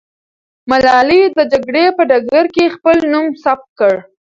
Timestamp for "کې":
2.55-2.73